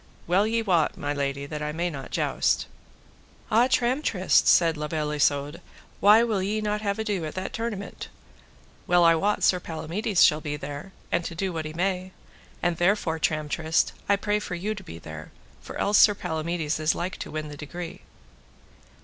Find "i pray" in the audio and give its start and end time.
14.09-14.37